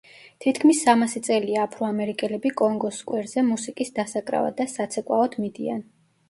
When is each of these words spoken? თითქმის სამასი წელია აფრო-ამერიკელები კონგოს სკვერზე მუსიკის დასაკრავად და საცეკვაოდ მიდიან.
თითქმის 0.43 0.77
სამასი 0.85 1.19
წელია 1.27 1.59
აფრო-ამერიკელები 1.67 2.51
კონგოს 2.61 3.03
სკვერზე 3.03 3.45
მუსიკის 3.51 3.95
დასაკრავად 4.01 4.57
და 4.63 4.67
საცეკვაოდ 4.73 5.39
მიდიან. 5.45 5.87